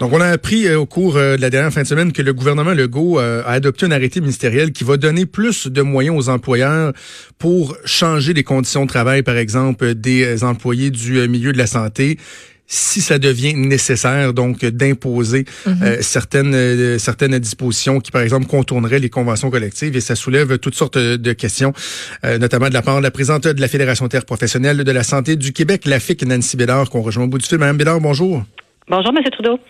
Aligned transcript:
Donc, 0.00 0.12
on 0.12 0.20
a 0.20 0.26
appris 0.26 0.66
euh, 0.66 0.78
au 0.78 0.86
cours 0.86 1.16
euh, 1.16 1.36
de 1.36 1.40
la 1.40 1.50
dernière 1.50 1.72
fin 1.72 1.82
de 1.82 1.86
semaine 1.86 2.12
que 2.12 2.22
le 2.22 2.32
gouvernement 2.32 2.74
Legault 2.74 3.20
euh, 3.20 3.42
a 3.46 3.52
adopté 3.52 3.86
un 3.86 3.92
arrêté 3.92 4.20
ministériel 4.20 4.72
qui 4.72 4.82
va 4.82 4.96
donner 4.96 5.24
plus 5.24 5.68
de 5.68 5.82
moyens 5.82 6.16
aux 6.18 6.28
employeurs 6.28 6.92
pour 7.38 7.76
changer 7.84 8.32
les 8.32 8.42
conditions 8.42 8.84
de 8.84 8.88
travail, 8.88 9.22
par 9.22 9.36
exemple, 9.36 9.94
des 9.94 10.42
employés 10.42 10.90
du 10.90 11.28
milieu 11.28 11.52
de 11.52 11.58
la 11.58 11.66
santé 11.66 12.18
si 12.66 13.02
ça 13.02 13.18
devient 13.18 13.54
nécessaire, 13.54 14.32
donc 14.32 14.64
d'imposer 14.64 15.44
mhm. 15.66 16.00
certaines 16.00 16.98
certaines 16.98 17.38
dispositions 17.38 18.00
qui, 18.00 18.10
par 18.10 18.22
exemple, 18.22 18.46
contourneraient 18.46 18.98
les 18.98 19.10
conventions 19.10 19.50
collectives. 19.50 19.94
Et 19.96 20.00
ça 20.00 20.16
soulève 20.16 20.58
toutes 20.58 20.74
sortes 20.74 20.96
de 20.96 21.32
questions, 21.34 21.74
notamment 22.22 22.70
de 22.70 22.74
la 22.74 22.80
part 22.80 22.96
de 22.96 23.02
la 23.02 23.10
présidente 23.10 23.46
de 23.46 23.60
la 23.60 23.68
Fédération 23.68 24.06
interprofessionnelle 24.06 24.82
de 24.82 24.92
la 24.92 25.02
santé 25.02 25.36
du 25.36 25.52
Québec, 25.52 25.82
la 25.84 26.00
FIC, 26.00 26.26
Nancy 26.26 26.56
Bédard, 26.56 26.88
qu'on 26.88 27.02
rejoint 27.02 27.24
au 27.24 27.28
bout 27.28 27.36
du 27.36 27.46
fil. 27.46 27.58
Madame 27.58 27.76
Bédard, 27.76 28.00
bonjour. 28.00 28.42
Bonjour, 28.88 29.12
M. 29.14 29.22
Trudeau. 29.30 29.60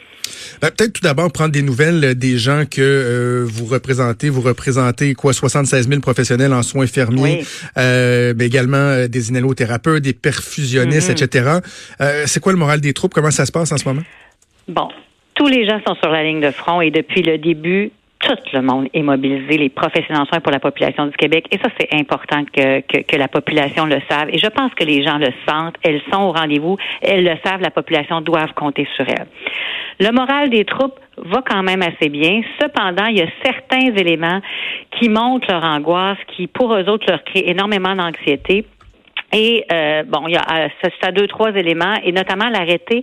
Ben, 0.61 0.71
peut-être 0.71 0.95
tout 0.95 1.03
d'abord 1.03 1.31
prendre 1.33 1.53
des 1.53 1.63
nouvelles 1.63 2.15
des 2.15 2.39
gens 2.39 2.65
que 2.71 2.81
euh, 2.81 3.45
vous 3.47 3.67
représentez. 3.67 4.29
Vous 4.31 4.41
représentez 4.41 5.15
quoi 5.15 5.33
76 5.33 5.89
000 5.89 6.01
professionnels 6.01 6.53
en 6.53 6.63
soins 6.63 6.85
infirmiers, 6.85 7.45
euh, 7.77 8.35
mais 8.37 8.47
également 8.47 8.77
euh, 8.77 9.09
des 9.09 9.31
inhalothérapeutes, 9.31 10.03
des 10.03 10.13
perfusionnistes, 10.13 11.11
mm-hmm. 11.11 11.25
etc. 11.25 12.25
c'est 12.27 12.41
quoi 12.41 12.53
le 12.53 12.59
moral 12.59 12.81
des 12.81 12.93
troupes? 12.93 13.15
Comment 13.15 13.31
ça 13.31 13.47
se 13.47 13.53
passe 13.53 13.73
en 13.73 13.77
ce 13.77 13.87
moment? 13.87 14.03
Bon, 14.69 14.89
tous 15.35 15.47
les 15.47 15.67
gens 15.67 15.81
sont 15.87 15.95
sur 15.97 16.11
la 16.11 16.23
ligne 16.23 16.41
de 16.41 16.51
front 16.51 16.81
et 16.81 16.91
depuis 16.91 17.23
le 17.23 17.39
début, 17.39 17.91
tout 18.33 18.57
le 18.57 18.63
monde 18.63 18.89
est 18.93 19.03
mobilisé, 19.03 19.59
les 19.59 19.69
professionnels 19.69 20.23
en 20.23 20.27
soins 20.27 20.41
pour 20.41 20.53
la 20.53 20.61
population 20.61 21.07
du 21.07 21.17
Québec. 21.17 21.47
Et 21.51 21.59
ça, 21.59 21.69
c'est 21.79 21.95
important 21.95 22.45
que, 22.45 22.81
que, 22.81 23.17
la 23.17 23.29
population 23.29 23.87
le 23.87 23.99
sache. 24.09 24.29
Et 24.31 24.39
je 24.39 24.47
pense 24.47 24.73
que 24.75 24.85
les 24.85 25.03
gens 25.03 25.19
le 25.19 25.29
sentent. 25.47 25.77
Elles 25.83 26.01
sont 26.13 26.23
au 26.23 26.33
rendez-vous. 26.33 26.77
Elles 27.03 27.25
le 27.25 27.37
savent. 27.45 27.61
La 27.61 27.71
population 27.71 28.21
doit 28.21 28.47
compter 28.55 28.87
sur 28.97 29.07
elles. 29.09 29.27
Le 30.01 30.11
moral 30.11 30.51
des 30.51 30.65
troupes 30.65 30.99
va 31.19 31.43
quand 31.49 31.63
même 31.63 31.83
assez 31.83 32.09
bien. 32.09 32.43
Cependant, 32.61 33.07
il 33.07 33.19
y 33.19 33.23
a 33.23 33.29
certains 33.45 33.95
éléments 33.95 34.41
qui 34.99 35.09
montrent 35.09 35.51
leur 35.51 35.65
angoisse, 35.65 36.19
qui, 36.37 36.47
pour 36.47 36.75
eux 36.75 36.89
autres, 36.89 37.07
leur 37.09 37.23
créent 37.25 37.49
énormément 37.49 37.95
d'anxiété. 37.95 38.65
Et 39.35 39.65
euh, 39.73 40.05
bon, 40.05 40.29
il 40.29 40.35
y 40.35 40.37
a 40.37 40.67
euh, 40.67 40.69
ça, 41.03 41.11
deux, 41.11 41.27
trois 41.27 41.51
éléments, 41.51 41.97
et 42.05 42.13
notamment 42.13 42.49
l'arrêté 42.49 43.03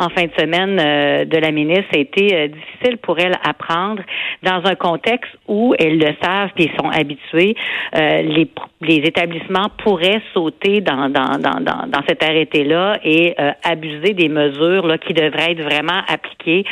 en 0.00 0.08
fin 0.08 0.24
de 0.24 0.32
semaine 0.36 0.78
euh, 0.80 1.24
de 1.24 1.36
la 1.38 1.52
ministre 1.52 1.86
a 1.94 1.98
été 1.98 2.48
difficile 2.48 2.98
pour 2.98 3.18
elle 3.20 3.36
à 3.44 3.54
prendre 3.54 4.02
dans 4.42 4.60
un 4.64 4.74
contexte 4.74 5.30
où 5.46 5.74
elles 5.78 5.98
le 5.98 6.14
savent 6.20 6.50
et 6.56 6.70
sont 6.78 6.88
habituées. 6.88 7.54
les, 7.94 8.50
les 8.80 8.96
établissements 8.96 9.68
pourraient 9.78 10.22
sauter 10.34 10.80
dans, 10.80 11.08
dans, 11.08 11.38
dans, 11.38 11.60
dans, 11.60 12.02
cet 12.08 12.22
arrêté-là 12.22 12.98
et 13.04 13.36
abuser 13.64 14.14
des 14.14 14.28
mesures 14.28 14.86
là, 14.86 14.98
qui 14.98 15.14
devraient 15.14 15.52
être 15.52 15.62
vraiment 15.62 16.00
appliquées 16.08 16.64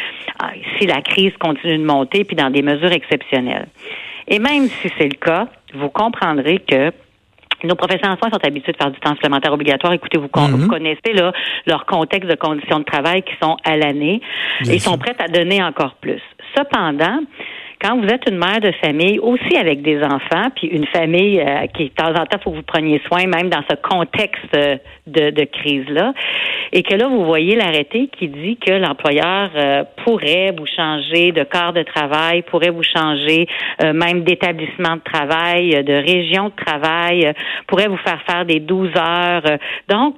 si 0.78 0.86
la 0.86 1.00
crise 1.00 1.32
continue 1.38 1.78
de 1.78 1.84
monter, 1.84 2.24
puis 2.24 2.36
dans 2.36 2.50
des 2.50 2.62
mesures 2.62 2.92
exceptionnelles. 2.92 3.66
Et 4.28 4.38
même 4.38 4.68
si 4.68 4.90
c'est 4.98 5.08
le 5.08 5.18
cas, 5.18 5.48
vous 5.74 5.90
comprendrez 5.90 6.58
que 6.58 6.92
nos 7.64 7.74
professionnels 7.74 8.16
en 8.16 8.18
soins 8.18 8.30
sont 8.30 8.46
habitués 8.46 8.72
de 8.72 8.76
faire 8.76 8.90
du 8.90 9.00
temps 9.00 9.14
supplémentaire 9.14 9.52
obligatoire. 9.52 9.92
Écoutez, 9.92 10.18
vous, 10.18 10.28
mhm. 10.34 10.68
connaissez 10.68 11.12
là, 11.14 11.32
leur 11.66 11.86
contexte 11.86 12.30
de 12.30 12.36
conditions 12.36 12.80
de 12.80 12.84
travail 12.84 13.22
qui 13.22 13.34
sont 13.42 13.56
à 13.64 13.76
l'année 13.76 14.20
ils 14.64 14.80
sont 14.80 14.98
prêts 14.98 15.16
à 15.18 15.28
donner 15.28 15.62
encore 15.62 15.94
plus. 15.94 16.20
Cependant, 16.56 17.20
quand 17.80 17.98
vous 17.98 18.08
êtes 18.08 18.28
une 18.28 18.38
mère 18.38 18.60
de 18.60 18.72
famille, 18.82 19.18
aussi 19.18 19.56
avec 19.56 19.82
des 19.82 20.02
enfants, 20.02 20.48
puis 20.54 20.68
une 20.68 20.86
famille 20.86 21.40
euh, 21.40 21.66
qui, 21.68 21.84
de 21.84 21.94
temps 21.94 22.10
en 22.10 22.24
temps, 22.26 22.38
faut 22.42 22.50
que 22.50 22.56
vous 22.56 22.62
preniez 22.62 23.00
soin, 23.06 23.26
même 23.26 23.48
dans 23.48 23.62
ce 23.68 23.76
contexte 23.76 24.52
de, 25.06 25.30
de 25.30 25.44
crise-là, 25.44 26.12
et 26.72 26.82
que 26.82 26.94
là, 26.94 27.08
vous 27.08 27.24
voyez 27.24 27.54
l'arrêté 27.54 28.08
qui 28.18 28.28
dit 28.28 28.56
que 28.56 28.72
l'employeur 28.72 29.50
euh, 29.54 29.84
pourrait 30.04 30.52
vous 30.56 30.66
changer 30.66 31.32
de 31.32 31.44
corps 31.44 31.72
de 31.72 31.82
travail, 31.82 32.42
pourrait 32.42 32.70
vous 32.70 32.82
changer 32.82 33.46
euh, 33.82 33.92
même 33.92 34.24
d'établissement 34.24 34.96
de 34.96 35.02
travail, 35.02 35.84
de 35.84 35.92
région 35.92 36.48
de 36.48 36.64
travail, 36.64 37.32
pourrait 37.66 37.88
vous 37.88 37.98
faire 37.98 38.22
faire 38.28 38.44
des 38.44 38.60
12 38.60 38.90
heures. 38.96 39.58
Donc, 39.88 40.16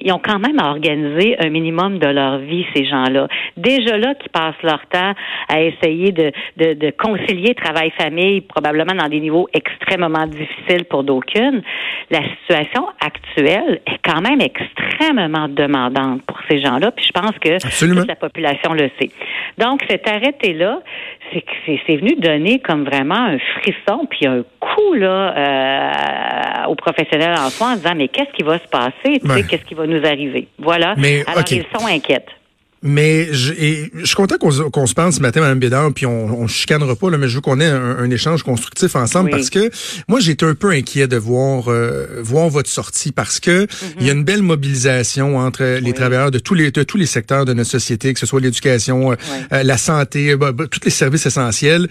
ils 0.00 0.12
ont 0.12 0.20
quand 0.22 0.38
même 0.38 0.58
à 0.58 0.70
organiser 0.70 1.36
un 1.38 1.50
minimum 1.50 1.98
de 1.98 2.08
leur 2.08 2.38
vie, 2.38 2.66
ces 2.74 2.84
gens-là. 2.84 3.28
Déjà 3.56 3.96
là, 3.96 4.14
qui 4.14 4.28
passent 4.28 4.62
leur 4.62 4.84
temps 4.86 5.12
à 5.48 5.60
essayer 5.60 6.10
de, 6.10 6.32
de, 6.56 6.74
de 6.74 6.90
concilier 6.90 7.54
travail-famille, 7.54 8.40
probablement 8.40 8.94
dans 8.94 9.08
des 9.08 9.20
niveaux 9.20 9.48
extrêmement 9.52 10.26
difficiles 10.26 10.84
pour 10.84 11.04
d'aucunes, 11.04 11.62
la 12.10 12.20
situation 12.40 12.86
actuelle 13.00 13.80
est 13.86 13.98
quand 14.04 14.20
même 14.20 14.40
extrêmement 14.40 15.48
demandante 15.48 16.22
pour 16.26 16.38
ces 16.48 16.60
gens-là, 16.60 16.90
puis 16.90 17.06
je 17.06 17.12
pense 17.12 17.38
que 17.38 17.58
toute 17.94 18.08
la 18.08 18.16
population 18.16 18.72
le 18.72 18.90
sait. 19.00 19.10
Donc, 19.58 19.82
cet 19.88 20.08
arrêté-là, 20.08 20.80
c'est 21.32 21.40
que 21.40 21.52
c'est 21.86 21.96
venu 21.96 22.16
donner 22.16 22.58
comme 22.58 22.84
vraiment 22.84 23.14
un 23.14 23.38
frisson, 23.60 24.06
puis 24.10 24.26
un 24.26 24.42
coup 24.60 24.94
là 24.94 25.34
euh, 25.36 26.68
aux 26.68 26.74
professionnels 26.74 27.34
en 27.38 27.48
soi 27.50 27.68
en 27.68 27.74
disant 27.76 27.94
mais 27.96 28.08
qu'est-ce 28.08 28.32
qui 28.32 28.42
va 28.42 28.58
se 28.58 28.68
passer, 28.68 29.20
tu 29.20 29.28
sais, 29.28 29.46
qu'est-ce 29.46 29.64
qui 29.64 29.74
va 29.74 29.83
nous 29.86 30.04
arriver. 30.04 30.48
Voilà. 30.58 30.94
Mais, 30.96 31.24
Alors 31.26 31.44
ils 31.50 31.64
sont 31.72 31.86
inquiets. 31.86 32.24
Mais 32.86 33.32
je, 33.32 33.54
je 33.94 34.04
suis 34.04 34.14
content 34.14 34.36
qu'on 34.36 34.86
se 34.86 34.92
parle 34.92 35.10
ce 35.10 35.20
matin, 35.20 35.40
Mme 35.40 35.58
Bédard, 35.58 35.90
puis 35.94 36.04
on, 36.04 36.26
on 36.26 36.46
chicanera 36.46 36.94
pas, 36.94 37.10
là, 37.10 37.16
mais 37.16 37.28
je 37.28 37.36
veux 37.36 37.40
qu'on 37.40 37.58
ait 37.58 37.64
un, 37.64 38.10
échange 38.10 38.42
constructif 38.42 38.94
ensemble 38.94 39.30
parce 39.30 39.48
que 39.48 39.70
moi, 40.06 40.20
j'étais 40.20 40.44
un 40.44 40.54
peu 40.54 40.70
inquiet 40.70 41.08
de 41.08 41.16
voir 41.16 41.68
euh, 41.68 42.20
voir 42.20 42.50
votre 42.50 42.68
sortie 42.68 43.10
parce 43.10 43.40
que 43.40 43.62
mhm. 43.62 43.68
il 44.00 44.06
y 44.06 44.10
a 44.10 44.12
une 44.12 44.22
belle 44.22 44.42
mobilisation 44.42 45.38
entre 45.38 45.78
les 45.80 45.92
travailleurs 45.94 46.30
de 46.30 46.38
tous 46.38 46.52
les 46.52 46.70
de 46.70 46.82
tous 46.82 46.98
les 46.98 47.06
secteurs 47.06 47.46
de 47.46 47.54
notre 47.54 47.70
société, 47.70 48.12
que 48.12 48.20
ce 48.20 48.26
soit 48.26 48.40
l'éducation, 48.40 49.12
euh, 49.12 49.16
euh, 49.54 49.62
la 49.62 49.78
santé, 49.78 50.36
bah, 50.36 50.52
bah, 50.52 50.66
tous 50.70 50.80
les 50.84 50.90
services 50.90 51.24
essentiels. 51.24 51.88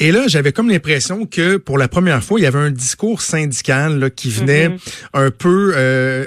Et 0.00 0.10
là, 0.10 0.26
j'avais 0.26 0.52
comme 0.52 0.68
l'impression 0.68 1.24
que 1.24 1.56
pour 1.56 1.78
la 1.78 1.86
première 1.86 2.22
fois, 2.22 2.40
il 2.40 2.42
y 2.42 2.46
avait 2.46 2.58
un 2.58 2.70
discours 2.70 3.22
syndical 3.22 3.98
là, 3.98 4.10
qui 4.10 4.28
venait 4.28 4.70
mhm. 4.70 4.78
un 5.14 5.30
peu 5.30 5.74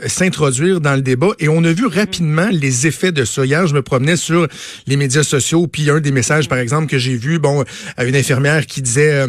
s'introduire 0.07 0.79
dans 0.79 0.95
le 0.95 1.01
débat. 1.01 1.31
Et 1.39 1.49
on 1.49 1.63
a 1.63 1.73
vu 1.73 1.85
rapidement 1.85 2.47
les 2.49 2.87
effets 2.87 3.11
de 3.11 3.25
ça. 3.25 3.45
Hier, 3.45 3.67
je 3.67 3.73
me 3.73 3.81
promenais 3.81 4.15
sur 4.15 4.47
les 4.87 4.95
médias 4.95 5.23
sociaux, 5.23 5.67
puis 5.67 5.89
un 5.89 5.99
des 5.99 6.11
messages, 6.11 6.47
par 6.47 6.59
exemple, 6.59 6.87
que 6.87 6.97
j'ai 6.97 7.17
vu, 7.17 7.39
bon, 7.39 7.65
à 7.97 8.05
une 8.05 8.15
infirmière 8.15 8.65
qui 8.65 8.81
disait... 8.81 9.13
Euh, 9.13 9.27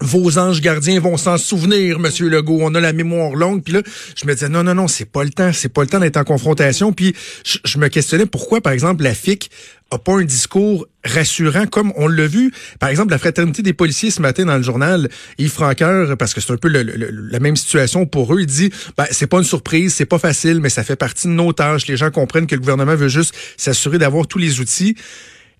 vos 0.00 0.38
anges 0.38 0.60
gardiens 0.60 1.00
vont 1.00 1.16
s'en 1.16 1.38
souvenir, 1.38 1.98
Monsieur 1.98 2.28
Legault. 2.28 2.58
On 2.60 2.74
a 2.74 2.80
la 2.80 2.92
mémoire 2.92 3.34
longue. 3.34 3.62
Puis 3.62 3.72
là, 3.72 3.82
je 4.14 4.26
me 4.26 4.34
disais 4.34 4.48
non, 4.48 4.62
non, 4.62 4.74
non, 4.74 4.88
c'est 4.88 5.10
pas 5.10 5.24
le 5.24 5.30
temps. 5.30 5.52
C'est 5.52 5.70
pas 5.70 5.82
le 5.82 5.88
temps 5.88 6.00
d'être 6.00 6.18
en 6.18 6.24
confrontation. 6.24 6.92
Puis 6.92 7.14
je, 7.44 7.78
me 7.78 7.88
questionnais 7.88 8.26
pourquoi, 8.26 8.60
par 8.60 8.72
exemple, 8.72 9.02
la 9.02 9.14
FIC 9.14 9.50
a 9.90 9.98
pas 9.98 10.14
un 10.14 10.24
discours 10.24 10.86
rassurant 11.04 11.66
comme 11.66 11.92
on 11.96 12.08
l'a 12.08 12.26
vu. 12.26 12.52
Par 12.78 12.88
exemple, 12.88 13.12
la 13.12 13.18
fraternité 13.18 13.62
des 13.62 13.72
policiers 13.72 14.10
ce 14.10 14.20
matin 14.20 14.44
dans 14.44 14.56
le 14.56 14.62
journal, 14.62 15.08
Yves 15.38 15.52
Franqueur, 15.52 16.16
parce 16.16 16.34
que 16.34 16.40
c'est 16.40 16.52
un 16.52 16.56
peu 16.56 16.68
la 16.68 17.38
même 17.38 17.56
situation 17.56 18.04
pour 18.04 18.34
eux, 18.34 18.40
il 18.40 18.46
dit, 18.46 18.70
ben, 18.98 19.06
c'est 19.10 19.28
pas 19.28 19.38
une 19.38 19.44
surprise, 19.44 19.94
c'est 19.94 20.06
pas 20.06 20.18
facile, 20.18 20.60
mais 20.60 20.70
ça 20.70 20.82
fait 20.82 20.96
partie 20.96 21.28
de 21.28 21.32
nos 21.32 21.52
tâches. 21.52 21.86
Les 21.86 21.96
gens 21.96 22.10
comprennent 22.10 22.46
que 22.46 22.56
le 22.56 22.60
gouvernement 22.60 22.96
veut 22.96 23.08
juste 23.08 23.34
s'assurer 23.56 23.98
d'avoir 23.98 24.26
tous 24.26 24.38
les 24.38 24.60
outils. 24.60 24.96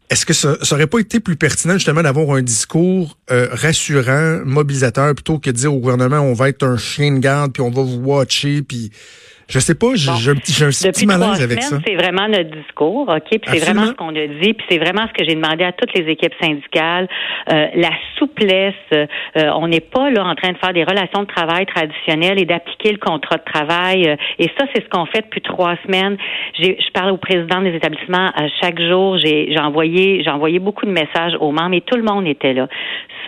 Est-ce 0.09 0.25
que 0.25 0.33
ça, 0.33 0.57
ça 0.63 0.77
aurait 0.77 0.87
pas 0.87 1.01
été 1.01 1.19
plus 1.19 1.37
pertinent 1.37 1.75
justement 1.75 2.03
d'avoir 2.03 2.37
un 2.37 2.43
discours 2.43 3.19
euh, 3.31 3.49
rassurant, 3.51 4.41
mobilisateur, 4.45 5.15
plutôt 5.15 5.39
que 5.39 5.51
de 5.51 5.57
dire 5.57 5.75
au 5.75 5.79
gouvernement 5.79 6.21
on 6.21 6.33
va 6.33 6.49
être 6.49 6.65
un 6.65 6.77
chien 6.77 7.13
de 7.13 7.19
garde 7.19 7.53
puis 7.53 7.63
on 7.63 7.71
va 7.71 7.83
vous 7.83 7.99
watcher 7.99 8.63
puis 8.63 8.93
je 9.49 9.61
sais 9.61 9.77
pas, 9.77 9.95
j'ai 9.95 10.31
un 10.31 10.35
petit, 10.35 10.65
un 10.65 10.91
petit 10.91 11.07
malaise 11.07 11.41
avec 11.41 11.63
ça. 11.63 11.79
C'est 11.87 11.95
vraiment 11.95 12.27
notre 12.27 12.51
discours, 12.51 13.09
ok, 13.09 13.29
puis 13.29 13.41
c'est 13.47 13.65
vraiment 13.65 13.87
ce 13.87 13.93
qu'on 13.93 14.09
a 14.09 14.27
dit, 14.27 14.55
puis 14.55 14.67
c'est 14.69 14.79
vraiment 14.79 15.07
ce 15.07 15.13
que 15.13 15.25
j'ai 15.25 15.37
demandé 15.37 15.63
à 15.63 15.71
toutes 15.71 15.95
les 15.95 16.11
équipes 16.11 16.35
syndicales, 16.41 17.09
euh, 17.53 17.67
la 17.77 17.91
souplesse. 18.19 18.75
Euh, 18.93 19.07
on 19.55 19.69
n'est 19.69 19.81
pas 19.81 20.11
là 20.11 20.25
en 20.25 20.35
train 20.35 20.51
de 20.51 20.59
faire 20.59 20.73
des 20.73 20.83
relations 20.83 21.21
de 21.21 21.27
travail 21.27 21.65
traditionnelles 21.67 22.41
et 22.41 22.45
d'appliquer 22.45 22.91
le 22.91 22.99
contrat 22.99 23.37
de 23.37 23.45
travail. 23.45 24.09
Euh, 24.09 24.17
et 24.41 24.51
ça, 24.59 24.67
c'est 24.75 24.83
ce 24.83 24.89
qu'on 24.89 25.07
fait 25.07 25.23
depuis 25.23 25.43
trois 25.43 25.77
semaines. 25.85 26.17
Je 26.59 26.91
parle 26.93 27.13
au 27.13 27.17
président 27.17 27.63
des 27.63 27.75
établissements 27.75 28.33
chaque 28.61 28.81
jour. 28.81 29.17
J'ai 29.19 29.57
envoyé, 29.61 30.25
j'ai 30.25 30.31
envoyé 30.31 30.59
beaucoup 30.59 30.87
de 30.87 30.91
messages 30.91 31.35
aux 31.39 31.53
membres 31.53 31.75
et 31.75 31.83
tout 31.83 31.97
le 31.97 32.03
monde 32.03 32.27
était 32.27 32.53
là. 32.53 32.67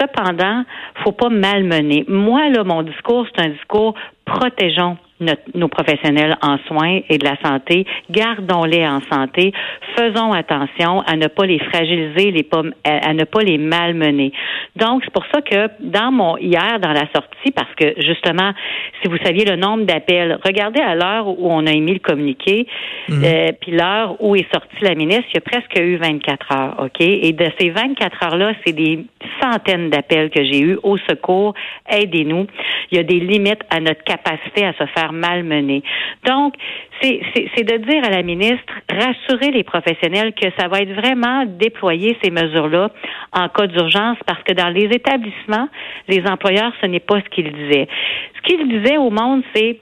Cependant, 0.00 0.64
faut 1.04 1.12
pas 1.12 1.28
malmener. 1.28 2.04
Moi, 2.08 2.48
là, 2.50 2.64
mon 2.64 2.82
discours, 2.82 3.26
c'est 3.34 3.44
un 3.44 3.50
discours 3.50 3.94
protégeons 4.24 4.96
nos 5.20 5.68
professionnels 5.68 6.36
en 6.42 6.58
soins 6.66 7.00
et 7.08 7.18
de 7.18 7.24
la 7.24 7.36
santé, 7.44 7.84
gardons-les 8.10 8.86
en 8.86 9.00
santé, 9.10 9.52
faisons 9.96 10.32
attention 10.32 11.00
à 11.00 11.16
ne 11.16 11.26
pas 11.26 11.44
les 11.46 11.58
fragiliser, 11.58 12.30
les 12.30 12.42
pas, 12.42 12.62
à, 12.84 13.12
ne 13.14 13.24
pas 13.24 13.40
les 13.40 13.58
malmener. 13.58 14.32
Donc, 14.76 15.02
c'est 15.04 15.12
pour 15.12 15.24
ça 15.32 15.42
que 15.42 15.68
dans 15.80 16.12
mon 16.12 16.36
hier, 16.38 16.78
dans 16.80 16.92
la 16.92 17.06
sortie, 17.14 17.50
parce 17.54 17.74
que 17.74 17.94
justement, 18.00 18.52
si 19.02 19.08
vous 19.08 19.16
saviez 19.24 19.44
le 19.44 19.56
nombre 19.56 19.84
d'appels, 19.84 20.38
regardez 20.44 20.80
à 20.80 20.94
l'heure 20.94 21.26
où 21.28 21.50
on 21.50 21.66
a 21.66 21.72
émis 21.72 21.94
le 21.94 21.98
communiqué, 21.98 22.66
mhm. 23.08 23.24
euh, 23.24 23.48
puis 23.60 23.72
l'heure 23.72 24.16
où 24.20 24.36
est 24.36 24.50
sortie 24.52 24.68
la 24.82 24.94
ministre, 24.94 25.24
il 25.32 25.36
y 25.36 25.38
a 25.38 25.40
presque 25.40 25.78
eu 25.78 25.96
24 25.96 26.56
heures, 26.56 26.76
OK? 26.84 27.00
Et 27.00 27.32
de 27.32 27.46
ces 27.58 27.70
24 27.70 28.24
heures-là, 28.24 28.52
c'est 28.64 28.72
des 28.72 29.04
centaines 29.42 29.90
d'appels 29.90 30.30
que 30.30 30.44
j'ai 30.44 30.60
eus 30.60 30.78
au 30.82 30.96
secours, 30.98 31.54
aidez-nous. 31.88 32.46
Il 32.90 32.96
y 32.96 33.00
a 33.00 33.04
des 33.04 33.20
limites 33.20 33.62
à 33.70 33.80
notre 33.80 34.02
capacité 34.04 34.64
à 34.64 34.72
se 34.74 34.86
faire 34.86 35.07
faire 35.08 35.12
malmener. 35.12 35.82
Donc, 36.26 36.54
c'est 37.02 37.64
de 37.64 37.76
dire 37.88 38.04
à 38.04 38.10
la 38.10 38.22
ministre, 38.22 38.72
rassurer 38.90 39.50
les 39.52 39.62
professionnels 39.62 40.32
que 40.34 40.48
ça 40.58 40.68
va 40.68 40.80
être 40.80 40.92
vraiment 40.92 41.44
déployer 41.46 42.16
ces 42.22 42.30
mesures-là 42.30 42.90
en 43.32 43.48
cas 43.48 43.66
d'urgence 43.66 44.18
parce 44.26 44.42
que 44.42 44.52
dans 44.52 44.68
les 44.68 44.86
établissements, 44.86 45.68
les 46.08 46.22
employeurs, 46.26 46.72
ce 46.80 46.86
n'est 46.86 47.00
pas 47.00 47.20
ce 47.20 47.28
qu'ils 47.28 47.52
disaient. 47.52 47.88
Ce 48.36 48.42
qu'ils 48.42 48.68
disaient 48.68 48.96
au 48.96 49.10
monde, 49.10 49.42
c'est 49.54 49.78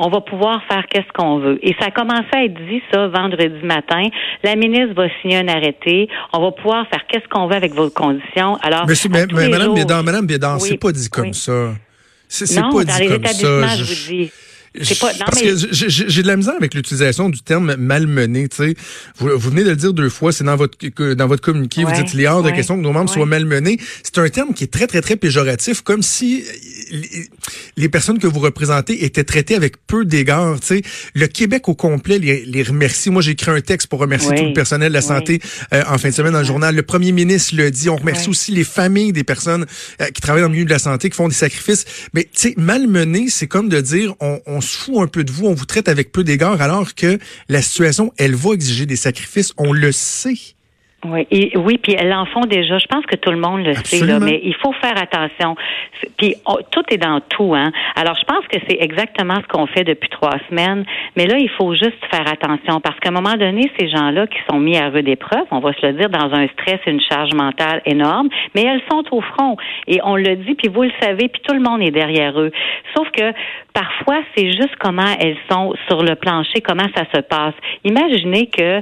on 0.00 0.10
va 0.10 0.20
pouvoir 0.20 0.62
faire 0.70 0.84
qu'est-ce 0.88 1.12
qu'on 1.12 1.40
veut. 1.40 1.58
Et 1.60 1.74
ça 1.80 1.86
a 1.86 1.90
commencé 1.90 2.28
à 2.32 2.44
être 2.44 2.54
dit, 2.54 2.80
ça, 2.92 3.08
vendredi 3.08 3.64
matin. 3.64 4.04
La 4.44 4.54
ministre 4.54 4.94
va 4.94 5.08
signer 5.20 5.38
un 5.38 5.48
arrêté. 5.48 6.08
On 6.32 6.40
va 6.40 6.52
pouvoir 6.52 6.86
faire 6.88 7.04
qu'est-ce 7.08 7.26
qu'on 7.28 7.48
veut 7.48 7.56
avec 7.56 7.74
vos 7.74 7.90
conditions. 7.90 8.56
Alors, 8.62 8.86
mais, 8.86 9.26
mais, 9.32 9.48
Madame 9.48 9.74
Bédard, 9.74 10.04
Madame 10.04 10.26
Bédard, 10.26 10.60
c'est 10.60 10.78
pas 10.78 10.92
dit 10.92 11.08
comme 11.10 11.32
ça. 11.32 11.74
C'est 12.28 12.60
pas 12.60 12.84
dit 12.84 13.08
comme 13.08 13.24
ça. 13.26 13.76
Je, 13.76 13.84
je 13.84 13.94
vous 14.06 14.12
dis 14.16 14.30
parce 14.74 15.40
que 15.40 15.56
j'ai 15.72 16.22
de 16.22 16.26
la 16.26 16.36
misère 16.36 16.54
avec 16.54 16.74
l'utilisation 16.74 17.28
du 17.28 17.40
terme 17.40 17.76
malmené. 17.76 18.48
Tu 18.48 18.56
sais, 18.56 18.74
vous, 19.18 19.28
venez 19.38 19.64
de 19.64 19.70
le 19.70 19.76
dire 19.76 19.92
deux 19.92 20.08
fois, 20.08 20.32
c'est 20.32 20.44
dans 20.44 20.56
votre 20.56 20.78
dans 21.14 21.26
votre 21.26 21.42
communiqué, 21.42 21.84
vous 21.84 21.92
dites 21.92 22.14
il 22.14 22.20
est 22.20 22.28
hors 22.28 22.42
de 22.42 22.50
question 22.50 22.76
que 22.76 22.82
nos 22.82 22.92
membres 22.92 23.10
soient 23.10 23.26
malmenés. 23.26 23.78
C'est 24.02 24.18
un 24.18 24.28
terme 24.28 24.54
qui 24.54 24.64
est 24.64 24.72
très 24.72 24.86
très 24.86 25.00
très 25.00 25.16
péjoratif, 25.16 25.82
comme 25.82 26.02
si 26.02 26.44
les 27.76 27.88
personnes 27.88 28.18
que 28.18 28.26
vous 28.26 28.40
représentez 28.40 29.04
étaient 29.04 29.24
traitées 29.24 29.54
avec 29.54 29.76
peu 29.86 30.04
d'égards. 30.04 30.58
Tu 30.60 30.66
sais, 30.66 30.82
le 31.14 31.26
Québec 31.26 31.68
au 31.68 31.74
complet 31.74 32.18
les, 32.18 32.44
les 32.44 32.62
remercie. 32.62 33.10
Moi, 33.10 33.22
j'ai 33.22 33.32
écrit 33.32 33.50
un 33.50 33.60
texte 33.60 33.88
pour 33.88 34.00
remercier 34.00 34.34
tout 34.34 34.44
le 34.44 34.52
personnel 34.52 34.88
de 34.88 34.94
la 34.94 35.02
santé 35.02 35.40
euh, 35.72 35.82
en 35.88 35.98
fin 35.98 36.08
de 36.08 36.14
semaine 36.14 36.32
dans 36.32 36.40
le 36.40 36.44
journal. 36.44 36.74
Le 36.74 36.82
premier 36.82 37.12
ministre 37.12 37.54
le 37.56 37.70
dit. 37.70 37.88
On 37.88 37.96
remercie 37.96 38.28
aussi 38.28 38.52
les 38.52 38.64
familles 38.64 39.12
des 39.12 39.24
personnes 39.24 39.66
euh, 40.00 40.06
qui 40.06 40.20
travaillent 40.20 40.42
dans 40.42 40.48
le 40.48 40.54
milieu 40.54 40.64
de 40.64 40.70
la 40.70 40.78
santé, 40.78 41.10
qui 41.10 41.16
font 41.16 41.28
des 41.28 41.34
sacrifices. 41.34 41.84
Mais 42.14 42.24
tu 42.24 42.30
sais, 42.34 42.54
malmené, 42.56 43.28
c'est 43.28 43.46
comme 43.46 43.68
de 43.68 43.80
dire 43.80 44.14
on, 44.20 44.40
on 44.46 44.57
se 44.60 44.76
fout 44.76 44.98
un 44.98 45.06
peu 45.06 45.24
de 45.24 45.32
vous, 45.32 45.46
on 45.46 45.54
vous 45.54 45.66
traite 45.66 45.88
avec 45.88 46.12
peu 46.12 46.24
d'égard, 46.24 46.60
alors 46.60 46.94
que 46.94 47.18
la 47.48 47.62
situation, 47.62 48.12
elle 48.16 48.34
va 48.34 48.52
exiger 48.52 48.86
des 48.86 48.96
sacrifices, 48.96 49.52
on 49.56 49.72
le 49.72 49.92
sait. 49.92 50.57
Oui, 51.04 51.28
et, 51.30 51.56
oui, 51.56 51.78
puis 51.78 51.94
elles 51.96 52.12
en 52.12 52.26
font 52.26 52.40
déjà. 52.40 52.76
Je 52.78 52.86
pense 52.88 53.06
que 53.06 53.14
tout 53.14 53.30
le 53.30 53.38
monde 53.38 53.64
le 53.64 53.72
sait, 53.74 54.04
là, 54.04 54.18
mais 54.18 54.40
il 54.42 54.54
faut 54.56 54.72
faire 54.72 55.00
attention. 55.00 55.54
Puis 56.16 56.34
tout 56.72 56.82
est 56.90 56.96
dans 56.96 57.20
tout, 57.20 57.54
hein. 57.54 57.70
Alors 57.94 58.16
je 58.16 58.24
pense 58.24 58.44
que 58.48 58.58
c'est 58.68 58.78
exactement 58.80 59.36
ce 59.36 59.46
qu'on 59.46 59.66
fait 59.68 59.84
depuis 59.84 60.08
trois 60.08 60.34
semaines, 60.48 60.84
mais 61.16 61.26
là 61.26 61.36
il 61.38 61.50
faut 61.50 61.72
juste 61.74 62.04
faire 62.10 62.26
attention 62.26 62.80
parce 62.80 62.98
qu'à 62.98 63.10
un 63.10 63.12
moment 63.12 63.36
donné, 63.36 63.70
ces 63.78 63.88
gens-là 63.88 64.26
qui 64.26 64.38
sont 64.50 64.58
mis 64.58 64.76
à 64.76 64.88
rude 64.88 65.08
épreuve, 65.08 65.44
on 65.52 65.60
va 65.60 65.72
se 65.72 65.86
le 65.86 65.92
dire, 65.92 66.10
dans 66.10 66.34
un 66.34 66.48
stress, 66.48 66.80
une 66.88 67.00
charge 67.00 67.32
mentale 67.32 67.80
énorme, 67.86 68.28
mais 68.56 68.62
elles 68.62 68.82
sont 68.90 69.04
au 69.12 69.20
front 69.20 69.56
et 69.86 70.00
on 70.02 70.16
le 70.16 70.34
dit, 70.34 70.54
puis 70.54 70.66
vous 70.66 70.82
le 70.82 70.92
savez, 71.00 71.28
puis 71.28 71.40
tout 71.46 71.54
le 71.54 71.60
monde 71.60 71.80
est 71.80 71.92
derrière 71.92 72.40
eux. 72.40 72.50
Sauf 72.96 73.08
que 73.12 73.32
parfois 73.72 74.18
c'est 74.36 74.50
juste 74.50 74.74
comment 74.80 75.14
elles 75.20 75.36
sont 75.48 75.74
sur 75.86 76.02
le 76.02 76.16
plancher, 76.16 76.60
comment 76.60 76.88
ça 76.96 77.04
se 77.14 77.20
passe. 77.20 77.54
Imaginez 77.84 78.48
que 78.48 78.80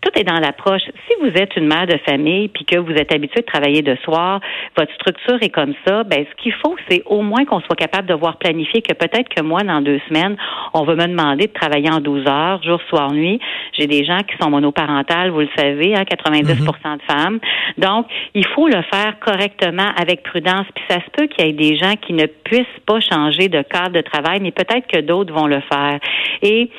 tout 0.00 0.18
est 0.18 0.24
dans 0.24 0.40
l'approche. 0.40 0.82
Si 1.08 1.14
vous 1.20 1.36
êtes 1.36 1.57
une 1.58 1.66
mère 1.66 1.86
de 1.86 1.98
famille 2.06 2.48
puis 2.48 2.64
que 2.64 2.78
vous 2.78 2.92
êtes 2.92 3.12
habitué 3.12 3.40
de 3.40 3.46
travailler 3.46 3.82
de 3.82 3.96
soir, 4.04 4.40
votre 4.76 4.92
structure 4.94 5.38
est 5.42 5.50
comme 5.50 5.74
ça, 5.86 6.04
ben 6.04 6.24
ce 6.28 6.42
qu'il 6.42 6.52
faut, 6.52 6.76
c'est 6.88 7.02
au 7.06 7.22
moins 7.22 7.44
qu'on 7.44 7.60
soit 7.60 7.76
capable 7.76 8.08
de 8.08 8.14
voir 8.14 8.36
planifier 8.38 8.82
que 8.82 8.94
peut-être 8.94 9.28
que 9.28 9.42
moi, 9.42 9.62
dans 9.62 9.80
deux 9.80 10.00
semaines, 10.08 10.36
on 10.74 10.84
va 10.84 10.94
me 10.94 11.06
demander 11.06 11.46
de 11.46 11.52
travailler 11.52 11.90
en 11.90 12.00
12 12.00 12.26
heures, 12.26 12.62
jour, 12.62 12.80
soir, 12.88 13.12
nuit. 13.12 13.40
J'ai 13.72 13.86
des 13.86 14.04
gens 14.04 14.18
qui 14.20 14.36
sont 14.40 14.50
monoparentales, 14.50 15.30
vous 15.30 15.40
le 15.40 15.48
savez, 15.56 15.94
hein, 15.94 16.04
90 16.04 16.60
mhm. 16.60 16.66
de 16.66 17.02
femmes. 17.06 17.38
Donc, 17.76 18.06
il 18.34 18.46
faut 18.46 18.68
le 18.68 18.82
faire 18.90 19.18
correctement, 19.20 19.88
avec 20.00 20.22
prudence. 20.22 20.66
Puis 20.74 20.84
ça 20.88 20.96
se 20.96 21.10
peut 21.12 21.26
qu'il 21.26 21.46
y 21.46 21.50
ait 21.50 21.52
des 21.52 21.76
gens 21.76 21.94
qui 22.00 22.12
ne 22.12 22.26
puissent 22.26 22.66
pas 22.86 23.00
changer 23.00 23.48
de 23.48 23.62
cadre 23.62 23.92
de 23.92 24.00
travail, 24.00 24.40
mais 24.40 24.52
peut-être 24.52 24.86
que 24.86 25.00
d'autres 25.00 25.32
vont 25.32 25.46
le 25.46 25.60
faire. 25.60 25.98
Et 26.42 26.70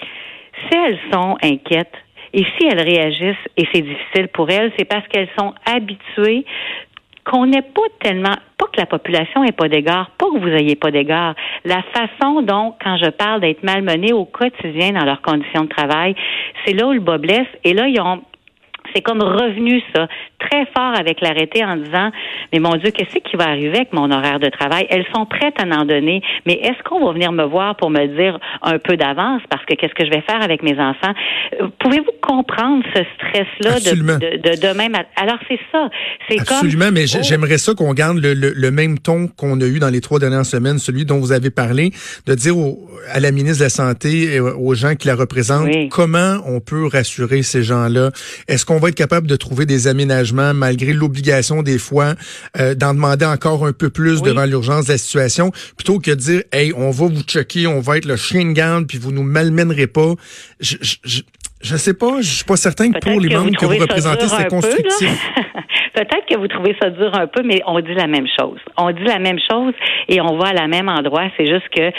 si 0.68 0.78
elles 0.78 1.00
sont 1.12 1.38
inquiètes, 1.42 1.94
et 2.34 2.44
si 2.58 2.68
elles 2.68 2.82
réagissent, 2.82 3.48
et 3.58 3.68
c'est 3.74 3.82
difficile 3.82 4.28
pour 4.30 4.50
elles, 4.50 4.72
c'est 4.78 4.86
parce 4.86 5.08
qu'elles 5.08 5.30
sont 5.38 5.54
habituées 5.66 6.46
qu'on 7.26 7.46
n'ait 7.46 7.62
pas 7.62 7.82
tellement, 8.00 8.36
pas 8.58 8.66
que 8.74 8.80
la 8.80 8.86
population 8.86 9.44
n'ait 9.44 9.52
pas 9.52 9.68
d'égard, 9.68 10.10
pas 10.18 10.28
que 10.28 10.40
vous 10.40 10.48
ayez 10.48 10.76
pas 10.76 10.90
d'égard. 10.90 11.36
La 11.64 11.84
façon 11.94 12.42
dont, 12.42 12.74
quand 12.84 12.98
je 12.98 13.10
parle 13.10 13.42
d'être 13.42 13.64
malmenés 13.64 14.14
au 14.14 14.26
quotidien 14.26 14.92
dans 14.92 15.06
leurs 15.06 15.22
conditions 15.22 15.64
de 15.64 15.70
travail, 15.70 16.16
c'est 16.66 16.74
là 16.74 16.88
où 16.88 16.94
le 16.94 17.00
bas 17.00 17.18
blesse. 17.18 17.48
Et 17.64 17.74
là, 17.74 17.88
ils 17.88 18.02
ont, 18.02 18.22
c'est 18.94 19.02
comme 19.02 19.22
revenu 19.22 19.82
ça. 19.96 20.08
Très 20.40 20.66
fort 20.76 20.94
avec 20.98 21.22
l'arrêté 21.22 21.64
en 21.64 21.78
disant 21.78 22.12
mais 22.54 22.60
mon 22.60 22.76
Dieu 22.76 22.92
qu'est-ce 22.92 23.18
qui 23.20 23.36
va 23.36 23.46
arriver 23.46 23.78
avec 23.78 23.94
mon 23.94 24.12
horaire 24.12 24.40
de 24.40 24.50
travail? 24.50 24.88
Elles 24.90 25.06
sont 25.14 25.26
prêtes 25.26 25.56
à 25.60 25.64
en 25.64 25.86
donner 25.86 26.22
mais 26.46 26.54
est-ce 26.54 26.82
qu'on 26.84 27.06
va 27.06 27.14
venir 27.14 27.32
me 27.32 27.44
voir 27.44 27.76
pour 27.76 27.90
me 27.90 28.06
dire 28.08 28.40
un 28.62 28.78
peu 28.80 28.98
d'avance? 28.98 29.42
Parce 29.50 29.66
que 29.66 29.76
qu'est-ce 29.76 29.94
que 29.94 30.06
je 30.06 30.10
vais 30.10 30.22
faire 30.22 30.42
avec 30.42 30.64
mes 30.64 30.80
enfants? 30.80 31.14
Euh, 31.62 31.68
pouvez-vous 31.80 32.12
comprendre 32.22 32.84
ce 32.96 33.02
stress 33.16 33.48
là 33.62 33.80
de, 33.80 34.38
de, 34.38 34.62
demain 34.62 34.88
alors 35.16 35.38
c'est 35.48 35.60
ça. 35.72 35.90
C'est 36.30 36.40
absolument 36.40 36.92
mais 36.92 37.06
oh. 37.16 37.20
j'aimerais 37.22 37.58
ça 37.58 37.74
qu'on 37.74 37.94
garde 37.94 38.18
le, 38.18 38.34
le, 38.34 38.72
même 38.72 38.98
ton 39.00 39.28
qu'on 39.28 39.60
a 39.62 39.66
eu 39.66 39.80
dans 39.80 39.90
les 39.90 40.02
trois 40.02 40.20
dernières 40.20 40.46
semaines 40.46 40.80
celui 40.80 41.06
dont 41.06 41.20
vous 41.20 41.32
avez 41.32 41.50
parlé 41.50 41.92
de 42.26 42.36
dire 42.36 42.56
à 43.12 43.20
la 43.20 43.32
ministre 43.32 43.60
de 43.60 43.64
la 43.66 43.70
santé 43.70 44.36
et 44.36 44.40
aux 44.40 44.74
gens 44.74 44.96
qui 44.96 45.08
la 45.08 45.16
représentent 45.16 45.70
comment 45.90 46.38
on 46.46 46.60
peut 46.60 46.88
rassurer 46.88 47.44
ces 47.44 47.64
gens 47.64 47.88
là 47.88 48.12
est-ce 48.48 48.66
qu'on 48.66 48.79
va 48.80 48.90
être 48.90 48.96
capable 48.96 49.28
de 49.28 49.36
trouver 49.36 49.66
des 49.66 49.88
aménagements 49.88 50.54
malgré 50.54 50.94
l'obligation 50.94 51.62
des 51.64 51.78
fois 51.78 52.14
euh, 52.60 52.76
d'en 52.76 52.94
demander 52.94 53.26
encore 53.26 53.66
un 53.66 53.74
peu 53.74 53.90
plus 53.90 54.22
devant 54.22 54.46
l'urgence 54.46 54.88
de 54.88 54.94
la 54.94 54.98
situation, 54.98 55.52
plutôt 55.78 56.00
que 56.00 56.12
de 56.12 56.16
dire, 56.16 56.42
hey, 56.52 56.74
on 56.76 56.92
va 56.92 57.08
vous 57.08 57.22
checker, 57.22 57.68
on 57.68 57.80
va 57.80 57.98
être 57.98 58.06
le 58.06 58.16
chien 58.16 58.46
de 58.46 58.54
garde, 58.54 58.88
puis 58.88 58.98
vous 58.98 59.12
nous 59.12 59.24
malmènerez 59.24 59.88
pas. 59.88 60.14
Je, 60.60 60.78
je, 60.82 61.22
je, 61.62 61.76
sais 61.76 61.94
pas, 61.94 62.22
je 62.22 62.30
suis 62.30 62.46
pas 62.46 62.58
certain 62.58 62.92
que 62.92 63.00
pour 63.00 63.20
les 63.20 63.34
membres 63.34 63.56
que 63.58 63.66
vous 63.66 63.78
représentez, 63.78 64.28
c'est 64.28 64.48
constructif. 64.48 65.32
Peut-être 65.94 66.26
que 66.30 66.38
vous 66.38 66.48
trouvez 66.48 66.76
ça 66.82 66.90
dur 66.90 67.14
un 67.14 67.28
peu, 67.28 67.42
mais 67.44 67.62
on 67.66 67.80
dit 67.80 67.94
la 67.94 68.08
même 68.08 68.28
chose. 68.40 68.60
On 68.78 68.92
dit 68.92 69.04
la 69.04 69.20
même 69.20 69.40
chose 69.50 69.74
et 70.08 70.22
on 70.22 70.38
va 70.38 70.50
à 70.50 70.54
la 70.54 70.68
même 70.68 70.88
endroit. 70.88 71.26
C'est 71.38 71.48
juste 71.48 71.68
que 71.70 71.92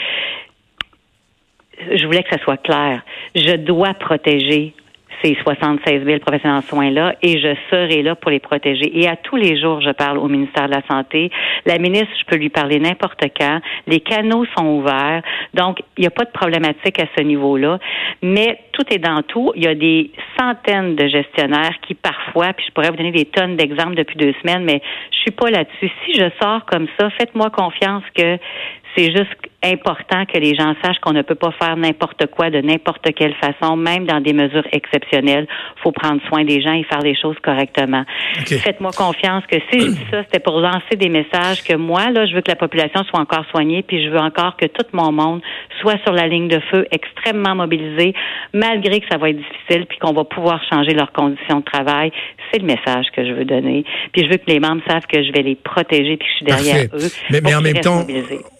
je 1.94 2.06
voulais 2.06 2.22
que 2.22 2.30
ça 2.30 2.42
soit 2.42 2.56
clair. 2.58 3.02
Je 3.34 3.56
dois 3.56 3.94
protéger 3.94 4.74
ces 5.22 5.36
76 5.42 6.04
000 6.04 6.18
professionnels 6.20 6.58
en 6.58 6.62
soins-là 6.62 7.14
et 7.22 7.38
je 7.38 7.54
serai 7.70 8.02
là 8.02 8.14
pour 8.14 8.30
les 8.30 8.40
protéger. 8.40 9.00
Et 9.00 9.08
à 9.08 9.16
tous 9.16 9.36
les 9.36 9.60
jours, 9.60 9.80
je 9.80 9.90
parle 9.90 10.18
au 10.18 10.28
ministère 10.28 10.66
de 10.66 10.74
la 10.74 10.82
Santé. 10.88 11.30
La 11.66 11.78
ministre, 11.78 12.10
je 12.18 12.24
peux 12.26 12.36
lui 12.36 12.48
parler 12.48 12.78
n'importe 12.78 13.22
quand. 13.38 13.60
Les 13.86 14.00
canaux 14.00 14.44
sont 14.56 14.66
ouverts. 14.66 15.22
Donc, 15.54 15.80
il 15.96 16.02
n'y 16.02 16.06
a 16.06 16.10
pas 16.10 16.24
de 16.24 16.30
problématique 16.30 16.98
à 17.00 17.06
ce 17.16 17.22
niveau-là. 17.22 17.78
Mais 18.22 18.58
tout 18.72 18.84
est 18.90 18.98
dans 18.98 19.22
tout. 19.22 19.52
Il 19.56 19.64
y 19.64 19.68
a 19.68 19.74
des 19.74 20.10
centaines 20.38 20.96
de 20.96 21.06
gestionnaires 21.06 21.74
qui 21.86 21.94
parfois, 21.94 22.52
puis 22.52 22.64
je 22.66 22.72
pourrais 22.72 22.90
vous 22.90 22.96
donner 22.96 23.12
des 23.12 23.26
tonnes 23.26 23.56
d'exemples 23.56 23.94
depuis 23.94 24.16
deux 24.16 24.34
semaines, 24.40 24.64
mais 24.64 24.80
je 25.10 25.18
suis 25.18 25.30
pas 25.30 25.50
là-dessus. 25.50 25.90
Si 26.04 26.14
je 26.14 26.28
sors 26.40 26.64
comme 26.66 26.86
ça, 26.98 27.10
faites-moi 27.10 27.50
confiance 27.50 28.04
que 28.14 28.38
c'est 28.96 29.10
juste 29.16 29.36
important 29.62 30.24
que 30.24 30.38
les 30.38 30.54
gens 30.54 30.74
sachent 30.82 30.98
qu'on 31.00 31.12
ne 31.12 31.22
peut 31.22 31.34
pas 31.34 31.52
faire 31.52 31.76
n'importe 31.76 32.26
quoi 32.28 32.50
de 32.50 32.60
n'importe 32.60 33.12
quelle 33.14 33.34
façon, 33.34 33.76
même 33.76 34.06
dans 34.06 34.20
des 34.20 34.32
mesures 34.32 34.66
exceptionnelles. 34.72 35.46
Il 35.76 35.82
faut 35.82 35.92
prendre 35.92 36.20
soin 36.28 36.44
des 36.44 36.62
gens 36.62 36.72
et 36.72 36.84
faire 36.84 37.00
les 37.00 37.14
choses 37.14 37.36
correctement. 37.42 38.04
Faites-moi 38.46 38.90
confiance 38.96 39.44
que 39.46 39.56
si 39.70 39.80
je 39.80 39.86
dis 39.90 40.06
ça, 40.10 40.22
c'était 40.24 40.40
pour 40.40 40.60
lancer 40.60 40.96
des 40.96 41.08
messages 41.08 41.62
que 41.62 41.76
moi, 41.76 42.10
là, 42.10 42.26
je 42.26 42.34
veux 42.34 42.40
que 42.40 42.50
la 42.50 42.56
population 42.56 43.04
soit 43.04 43.20
encore 43.20 43.44
soignée, 43.50 43.82
puis 43.82 44.02
je 44.02 44.08
veux 44.08 44.18
encore 44.18 44.56
que 44.56 44.66
tout 44.66 44.86
mon 44.92 45.12
monde 45.12 45.42
soit 45.80 45.98
sur 46.04 46.12
la 46.12 46.26
ligne 46.26 46.48
de 46.48 46.60
feu, 46.70 46.86
extrêmement 46.90 47.54
mobilisé, 47.54 48.14
malgré 48.52 49.00
que 49.00 49.06
ça 49.10 49.18
va 49.18 49.30
être 49.30 49.36
difficile, 49.36 49.86
puis 49.86 49.98
qu'on 49.98 50.12
va 50.12 50.24
pouvoir 50.24 50.60
changer 50.70 50.92
leurs 50.92 51.12
conditions 51.12 51.60
de 51.60 51.64
travail. 51.64 52.12
C'est 52.52 52.60
le 52.60 52.66
message 52.66 53.06
que 53.14 53.24
je 53.24 53.32
veux 53.32 53.44
donner. 53.44 53.84
Puis 54.12 54.24
je 54.24 54.30
veux 54.30 54.36
que 54.36 54.48
les 54.48 54.60
membres 54.60 54.82
savent 54.88 55.06
que 55.06 55.22
je 55.22 55.32
vais 55.32 55.42
les 55.42 55.54
protéger, 55.54 56.16
puis 56.16 56.26
que 56.26 56.32
je 56.32 56.36
suis 56.36 56.46
derrière 56.46 56.84
eux. 56.92 57.10
Mais, 57.30 57.40
mais 57.40 57.54
en 57.54 57.60
même 57.60 57.80
temps, 57.80 58.06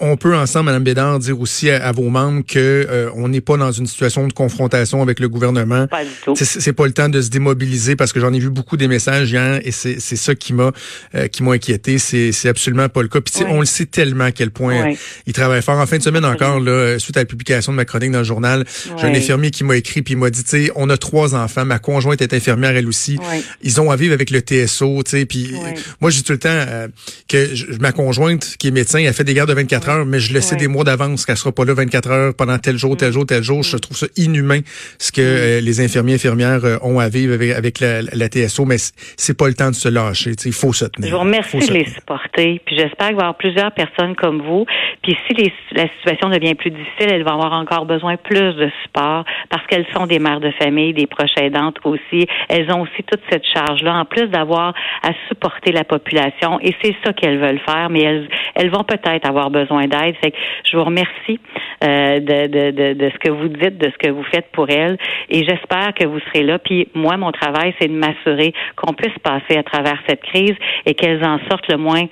on 0.01 0.17
peut 0.17 0.37
ensemble, 0.37 0.67
Mme 0.67 0.85
Bédard, 0.85 1.19
dire 1.19 1.41
aussi 1.41 1.71
à, 1.71 1.93
vos 1.93 2.09
membres 2.09 2.43
que 2.47 2.59
euh, 2.59 3.11
on 3.17 3.29
n'est 3.29 3.41
pas 3.41 3.57
dans 3.57 3.73
une 3.73 3.87
situation 3.87 4.27
de 4.27 4.33
confrontation 4.33 5.03
avec 5.03 5.21
le 5.21 5.29
gouvernement. 5.29 5.87
Pas 5.87 6.05
du 6.05 6.11
tout. 6.25 6.35
C'est 6.37 6.73
pas 6.73 6.87
le 6.87 6.93
temps 6.93 7.09
de 7.09 7.21
se 7.21 7.31
démobiliser 7.31 7.97
parce 7.97 8.13
que 8.13 8.21
j'en 8.21 8.33
ai 8.33 8.39
vu 8.39 8.51
beaucoup 8.51 8.77
des 8.77 8.89
messages 8.89 9.31
hier 9.31 9.61
et 9.65 9.71
c'est 9.71 9.99
ça 9.99 10.35
qui 10.35 10.53
m'a 10.53 10.71
euh, 11.15 11.29
qui 11.29 11.43
m'a 11.43 11.53
inquiété. 11.53 11.99
C'est 11.99 12.49
absolument 12.49 12.89
pas 12.89 13.03
le 13.03 13.09
cas. 13.09 13.21
Puis 13.21 13.45
on 13.49 13.61
le 13.61 13.67
sait 13.67 13.87
tellement 13.87 14.25
à 14.25 14.33
quel 14.33 14.51
point 14.51 14.93
il 15.27 15.33
travaille 15.33 15.63
fort. 15.63 15.79
En 15.79 15.87
fin 15.87 15.99
de 15.99 16.03
semaine 16.03 16.25
encore, 16.25 16.61
là, 16.61 16.99
suite 17.11 17.17
à 17.17 17.21
la 17.21 17.27
publication 17.27 17.73
de 17.73 17.77
ma 17.77 17.85
chronique 17.85 18.13
dans 18.13 18.19
le 18.19 18.25
journal, 18.25 18.65
j'ai 18.99 19.07
un 19.07 19.15
infirmier 19.15 19.51
qui 19.51 19.65
m'a 19.65 19.77
écrit 19.77 20.03
puis 20.03 20.15
il 20.15 20.17
m'a 20.17 20.31
dit, 20.31 20.45
tu 20.45 20.67
sais, 20.67 20.73
on 20.77 20.89
a 20.91 20.97
trois 20.97 21.35
enfants. 21.35 21.65
Ma 21.65 21.79
conjointe 21.79 22.23
est 22.23 22.33
infirmière 22.35 22.77
elle 22.77 22.87
aussi. 22.87 23.19
Ils 23.63 23.81
ont 23.81 23.91
à 23.91 23.97
vivre 23.97 24.15
avec 24.15 24.31
le 24.31 24.41
TSO, 24.41 25.03
tu 25.03 25.11
sais. 25.11 25.27
Puis 25.27 25.53
moi, 26.01 26.11
je 26.11 26.17
dis 26.17 26.25
tout 26.25 26.33
le 26.33 26.39
temps 26.39 26.49
euh, 26.51 26.89
que 27.29 27.79
ma 27.81 27.93
conjointe 27.93 28.57
qui 28.59 28.69
est 28.69 28.71
médecin, 28.71 29.01
elle 29.01 29.13
fait 29.13 29.25
des 29.25 29.35
gardes 29.35 29.51
de 29.51 29.55
24 29.55 29.89
heures 29.89 30.07
mais 30.07 30.21
je 30.21 30.33
le 30.33 30.41
sais 30.41 30.57
des 30.57 30.69
mois 30.69 30.85
d'avance 30.85 31.27
qu'elle 31.27 31.37
sera 31.37 31.53
pas 31.53 31.65
là 31.65 31.75
24 31.75 32.11
heures 32.11 32.35
pendant 32.35 32.59
tel 32.59 32.77
jour, 32.77 32.97
tel 32.97 33.11
mm. 33.11 33.13
jour, 33.13 33.27
tel 33.27 33.43
jour. 33.43 33.63
Je 33.63 33.77
mm. 33.77 33.81
trouve 33.81 33.97
ça 33.97 34.07
inhumain 34.17 34.61
ce 34.99 35.13
que 35.13 35.21
mm. 35.21 35.25
euh, 35.25 35.61
les 35.61 35.81
infirmiers 35.81 36.15
infirmières 36.15 36.65
euh, 36.65 36.77
ont 36.83 36.99
à 36.99 37.09
vivre 37.09 37.35
avec, 37.35 37.81
la, 37.81 38.29
TSO, 38.29 38.65
mais 38.65 38.77
c'est 39.17 39.37
pas 39.37 39.49
le 39.49 39.55
temps 39.55 39.71
de 39.71 39.75
se 39.75 39.89
lâcher. 39.89 40.33
Il 40.45 40.53
faut 40.53 40.73
se 40.73 40.85
tenir. 40.85 41.11
Je 41.11 41.15
vous 41.15 41.21
remercie 41.21 41.59
de 41.59 41.73
les 41.73 41.87
supporter, 41.87 42.61
puis 42.65 42.77
j'espère 42.77 43.09
qu'il 43.09 43.17
va 43.17 43.23
y 43.23 43.25
avoir 43.25 43.37
plusieurs 43.37 43.73
personnes 43.73 44.15
comme 44.17 44.43
vous. 44.43 44.67
Puis 45.03 45.17
si 45.27 45.51
la 45.73 45.89
situation 45.99 46.29
devient 46.29 46.55
plus 46.55 46.71
difficile, 46.71 47.00
elles 47.05 47.25
vont 47.25 47.41
avoir 47.41 47.53
encore 47.53 47.87
besoin 47.87 48.17
plus 48.17 48.55
de 48.55 48.71
support 48.83 49.25
parce 49.49 49.67
qu'elles 49.67 49.87
sont 49.95 50.07
des 50.07 50.19
mères 50.19 50.41
de 50.41 50.51
famille, 50.53 50.93
des 50.93 51.07
proches 51.07 51.37
aidantes 51.41 51.79
aussi. 51.85 52.27
Elles 52.49 52.71
ont 52.73 52.83
aussi 52.83 53.03
toute 53.07 53.21
cette 53.31 53.45
charge-là, 53.47 53.95
en 53.95 54.05
plus 54.05 54.29
d'avoir 54.29 54.75
à 55.03 55.11
supporter 55.29 55.73
la 55.73 55.85
population. 55.85 56.59
Et 56.61 56.75
c'est 56.83 56.95
ça 57.05 57.13
qu'elles 57.13 57.39
veulent 57.39 57.61
faire, 57.61 57.89
mais 57.91 58.03
elles, 58.03 58.29
elles 58.55 58.71
vont 58.71 58.85
peut-être 58.85 59.27
avoir 59.27 59.51
besoin 59.51 59.87
d'aide. 59.87 60.17
Fait 60.23 60.31
que 60.31 60.37
je 60.71 60.77
vous 60.77 60.85
remercie 60.85 61.41
euh, 61.85 62.21
de, 62.21 62.47
de, 62.47 62.71
de, 62.71 62.93
de, 62.95 63.11
ce 63.11 63.19
que 63.19 63.31
vous 63.31 63.49
dites, 63.49 63.79
de 63.79 63.91
ce 63.91 63.99
que 63.99 64.11
vous 64.11 64.25
faites 64.25 64.51
pour 64.53 64.69
elles. 64.69 64.99
Et 65.29 65.45
j'espère 65.45 65.95
que 65.95 66.07
vous 66.07 66.21
serez 66.21 66.43
là. 66.43 66.59
Puis 66.59 66.89
moi, 66.95 67.17
mon 67.17 67.33
travail, 67.33 67.75
c'est 67.81 67.89
de 67.89 67.95
m'assurer 67.97 68.53
qu'on 68.77 68.93
puisse 68.93 69.19
passer 69.23 69.59
à 69.59 69.63
travers 69.63 69.99
cette 70.09 70.23
crise 70.23 70.55
et 70.87 70.95
qu'elles 70.95 71.25
en 71.25 71.39
sortent 71.49 71.71
le 71.71 71.79
moins 71.79 72.05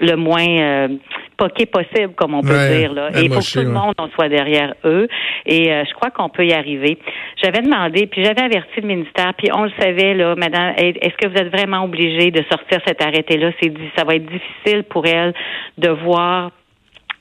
le 0.00 0.16
moins 0.16 0.46
euh, 0.46 0.88
poqué 1.36 1.66
possible, 1.66 2.14
comme 2.14 2.34
on 2.34 2.42
peut 2.42 2.68
dire. 2.68 2.92
Là. 2.92 3.10
Et 3.20 3.28
pour 3.28 3.38
que 3.38 3.52
tout 3.52 3.60
le 3.60 3.72
monde 3.72 3.94
on 3.98 4.08
soit 4.08 4.28
derrière 4.28 4.74
eux. 4.84 5.08
Et 5.46 5.72
euh, 5.72 5.84
je 5.88 5.94
crois 5.94 6.10
qu'on 6.10 6.28
peut 6.28 6.46
y 6.46 6.52
arriver. 6.52 6.98
J'avais 7.42 7.62
demandé, 7.62 8.06
puis 8.06 8.24
j'avais 8.24 8.42
averti 8.42 8.80
le 8.80 8.86
ministère, 8.86 9.34
puis 9.36 9.48
on 9.52 9.64
le 9.64 9.72
savait, 9.78 10.14
là, 10.14 10.34
madame, 10.36 10.74
est-ce 10.76 11.16
que 11.16 11.28
vous 11.28 11.36
êtes 11.36 11.50
vraiment 11.50 11.84
obligé 11.84 12.30
de 12.30 12.42
sortir 12.50 12.80
cet 12.86 13.02
arrêté-là? 13.02 13.50
C'est 13.60 13.72
ça 13.96 14.04
va 14.04 14.14
être 14.14 14.26
difficile 14.26 14.84
pour 14.84 15.06
elle 15.06 15.34
de 15.78 15.88
voir 15.88 16.50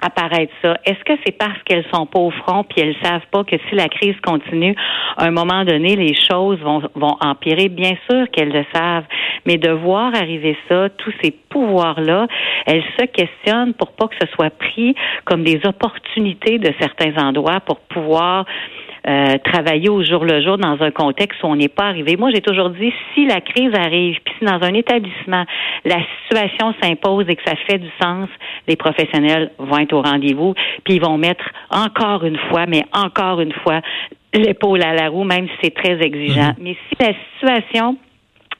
apparaître 0.04 0.54
ça. 0.62 0.78
Est-ce 0.86 1.04
que 1.04 1.14
c'est 1.26 1.38
parce 1.38 1.62
qu'elles 1.66 1.86
sont 1.94 2.06
pas 2.06 2.20
au 2.20 2.32
front 2.32 2.64
puis 2.64 2.82
elles 2.82 2.96
savent 3.02 3.26
pas 3.32 3.44
que 3.44 3.56
si 3.70 3.76
la 3.76 3.88
crise 3.88 4.16
continue, 4.22 4.76
à 5.18 5.26
un 5.26 5.32
moment 5.32 5.64
donné, 5.64 5.96
les 5.96 6.16
choses 6.16 6.60
vont, 6.60 6.82
vont 6.96 7.16
empirer? 7.22 7.70
Bien 7.70 7.94
sûr 8.10 8.30
qu'elles 8.32 8.52
le 8.52 8.66
savent, 8.74 9.06
mais 9.46 9.58
de 9.58 9.72
voir 9.72 10.14
arriver 10.16 10.58
ça, 10.68 10.90
tous 10.90 11.14
ces 11.22 11.32
pouvoirs-là, 11.32 12.28
elles 12.66 12.84
se 13.00 13.06
questionnent 13.06 13.74
pour 13.74 13.94
pas 13.94 14.08
que 14.08 14.16
ce 14.22 14.28
soit 14.34 14.50
pris 14.50 14.96
comme 15.26 15.44
des 15.44 15.62
opportunités 15.66 16.58
de 16.58 16.74
certains 16.80 17.16
endroits 17.18 17.60
pour 17.62 17.80
pouvoir 17.80 18.46
euh, 19.06 19.38
travailler 19.44 19.90
au 19.90 20.04
jour 20.04 20.24
le 20.24 20.42
jour 20.42 20.58
dans 20.58 20.82
un 20.82 20.92
contexte 20.92 21.44
où 21.44 21.48
on 21.48 21.56
n'est 21.56 21.68
pas 21.68 21.88
arrivé. 21.88 22.16
Moi, 22.16 22.32
j'ai 22.34 22.42
toujours 22.42 22.70
dit, 22.70 22.94
si 23.14 23.26
la 23.26 23.42
crise 23.42 23.74
arrive, 23.74 24.18
puis 24.24 24.34
si 24.40 24.46
dans 24.46 24.62
un 24.62 24.74
établissement, 24.74 25.46
la 25.84 26.00
situation 26.22 26.74
s'impose 26.82 27.26
et 27.28 27.36
que 27.36 27.44
ça 27.46 27.56
fait 27.68 27.80
du 27.80 27.90
sens, 28.02 28.30
les 28.68 28.76
professionnels 28.76 29.52
vont 29.60 29.78
être 29.80 29.94
au 29.94 30.02
rendez-vous, 30.02 30.54
puis 30.84 30.96
ils 30.96 31.02
vont 31.02 31.18
mettre 31.18 31.44
encore 31.70 32.24
une 32.24 32.38
fois, 32.50 32.66
mais 32.66 32.84
encore 32.94 33.42
une 33.42 33.54
fois, 33.54 33.82
l'épaule 34.34 34.82
à 34.82 34.94
la 34.94 35.10
roue, 35.10 35.26
même 35.26 35.48
si 35.48 35.54
c'est 35.64 35.76
très 35.76 36.02
exigeant. 36.02 36.54
Mhm. 36.58 36.62
Mais 36.62 36.78
si 36.90 36.96
la 37.04 37.14
situation 37.34 37.98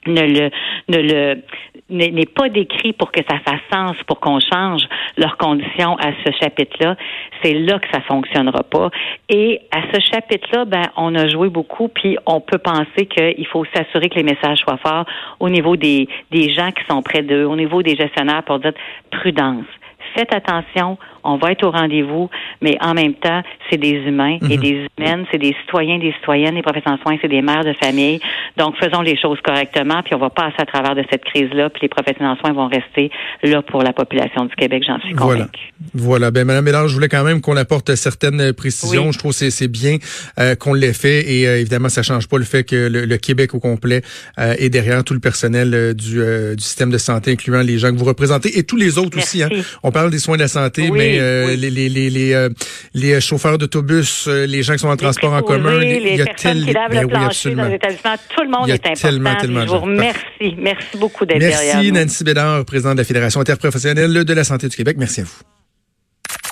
ne 0.06 0.22
le 0.22 0.50
ne 0.88 0.98
le 0.98 1.42
n'est 1.90 2.26
pas 2.26 2.48
décrit 2.48 2.92
pour 2.92 3.12
que 3.12 3.20
ça 3.28 3.38
fasse 3.40 3.60
sens, 3.72 3.96
pour 4.06 4.18
qu'on 4.20 4.40
change 4.40 4.82
leurs 5.16 5.36
conditions 5.36 5.96
à 5.98 6.12
ce 6.24 6.32
chapitre-là, 6.40 6.96
c'est 7.42 7.52
là 7.52 7.78
que 7.78 7.88
ça 7.92 8.00
fonctionnera 8.00 8.62
pas. 8.62 8.90
Et 9.28 9.60
à 9.70 9.82
ce 9.92 10.00
chapitre-là, 10.00 10.64
ben, 10.64 10.84
on 10.96 11.14
a 11.14 11.26
joué 11.28 11.50
beaucoup, 11.50 11.88
puis 11.88 12.16
on 12.26 12.40
peut 12.40 12.58
penser 12.58 13.06
qu'il 13.06 13.46
faut 13.48 13.64
s'assurer 13.74 14.08
que 14.08 14.16
les 14.16 14.22
messages 14.22 14.58
soient 14.58 14.78
forts 14.78 15.04
au 15.40 15.50
niveau 15.50 15.76
des, 15.76 16.08
des 16.30 16.52
gens 16.54 16.70
qui 16.70 16.84
sont 16.88 17.02
près 17.02 17.22
d'eux, 17.22 17.44
au 17.44 17.56
niveau 17.56 17.82
des 17.82 17.96
gestionnaires 17.96 18.42
pour 18.44 18.60
dire 18.60 18.72
prudence 19.10 19.66
faites 20.14 20.32
attention, 20.32 20.98
on 21.24 21.36
va 21.36 21.52
être 21.52 21.64
au 21.64 21.70
rendez-vous, 21.70 22.30
mais 22.60 22.76
en 22.80 22.94
même 22.94 23.14
temps, 23.14 23.42
c'est 23.70 23.78
des 23.78 23.92
humains 23.92 24.38
et 24.48 24.56
mhm. 24.56 24.62
des 24.62 24.86
humaines, 24.98 25.24
c'est 25.32 25.38
des 25.38 25.54
citoyens, 25.62 25.98
des 25.98 26.12
citoyennes, 26.12 26.54
les 26.54 26.62
professionnels 26.62 26.98
de 26.98 27.02
soins, 27.02 27.16
c'est 27.20 27.28
des 27.28 27.42
mères 27.42 27.64
de 27.64 27.72
famille. 27.82 28.20
Donc, 28.56 28.76
faisons 28.76 29.00
les 29.00 29.16
choses 29.16 29.38
correctement, 29.42 30.02
puis 30.02 30.14
on 30.14 30.18
va 30.18 30.30
passer 30.30 30.56
à 30.58 30.66
travers 30.66 30.94
de 30.94 31.04
cette 31.10 31.24
crise-là, 31.24 31.70
puis 31.70 31.82
les 31.82 31.88
professionnels 31.88 32.36
de 32.36 32.40
soins 32.40 32.52
vont 32.52 32.68
rester 32.68 33.10
là 33.42 33.62
pour 33.62 33.82
la 33.82 33.92
population 33.92 34.44
du 34.44 34.54
Québec, 34.54 34.84
j'en 34.86 35.00
suis 35.00 35.14
convaincue. 35.14 35.72
Voilà. 35.94 36.28
voilà. 36.28 36.30
Ben, 36.30 36.44
Madame 36.44 36.64
Mélange, 36.64 36.90
je 36.90 36.94
voulais 36.94 37.08
quand 37.08 37.24
même 37.24 37.40
qu'on 37.40 37.56
apporte 37.56 37.94
certaines 37.94 38.52
précisions. 38.52 39.12
Je 39.12 39.18
trouve 39.18 39.36
que 39.36 39.50
c'est 39.50 39.68
bien 39.68 39.98
euh, 40.38 40.54
qu'on 40.54 40.74
l'ait 40.74 40.92
fait 40.92 41.30
et 41.30 41.48
euh, 41.48 41.60
évidemment, 41.60 41.88
ça 41.88 42.02
change 42.02 42.28
pas 42.28 42.38
le 42.38 42.44
fait 42.44 42.64
que 42.64 42.88
le, 42.88 43.16
Québec 43.16 43.54
au 43.54 43.60
complet 43.60 44.02
euh, 44.38 44.54
est 44.58 44.68
derrière 44.68 45.04
tout 45.04 45.14
le 45.14 45.20
personnel 45.20 45.94
du, 45.94 46.18
du 46.56 46.62
système 46.62 46.90
de 46.90 46.98
santé, 46.98 47.32
incluant 47.32 47.62
les 47.62 47.78
gens 47.78 47.92
que 47.92 47.96
vous 47.96 48.04
représentez 48.04 48.58
et 48.58 48.64
tous 48.64 48.76
les 48.76 48.98
autres 48.98 49.18
aussi. 49.18 49.42
Hein. 49.42 49.48
On 49.82 49.90
parle 49.90 50.10
des 50.10 50.18
soins 50.18 50.36
de 50.36 50.42
la 50.42 50.48
santé, 50.48 50.90
mais 50.90 51.13
euh, 51.20 51.56
les, 51.56 51.70
les, 51.70 51.88
les, 51.88 52.10
les, 52.10 52.32
euh, 52.32 52.48
les 52.94 53.20
chauffeurs 53.20 53.58
d'autobus, 53.58 54.26
euh, 54.28 54.46
les 54.46 54.62
gens 54.62 54.74
qui 54.74 54.80
sont 54.80 54.88
en 54.88 54.96
transport 54.96 55.32
en 55.32 55.42
commun, 55.42 55.78
les, 55.78 55.96
il 55.96 56.16
y 56.16 56.20
a 56.20 56.26
personnes 56.26 56.64
qui 56.64 56.72
lavent 56.72 57.00
le 57.02 57.08
plancher 57.08 57.54
dans 57.54 57.68
les 57.68 57.74
établissements, 57.74 58.16
tout 58.34 58.42
le 58.42 58.50
monde 58.50 58.68
est 58.68 58.74
important. 58.74 59.00
Tellement, 59.00 59.36
tellement 59.36 59.62
je 59.62 59.66
vous 59.68 59.78
remercie. 59.78 60.54
Merci 60.58 60.96
beaucoup 60.98 61.24
d'être 61.26 61.38
derrière 61.38 61.76
Merci 61.76 61.92
Nancy 61.92 62.24
Bédard, 62.24 62.64
présidente 62.64 62.94
de 62.94 62.98
la 62.98 63.04
Fédération 63.04 63.40
interprofessionnelle 63.40 64.24
de 64.24 64.34
la 64.34 64.44
santé 64.44 64.68
du 64.68 64.76
Québec. 64.76 64.96
Merci 64.98 65.22
à 65.22 65.24
vous. 65.24 65.63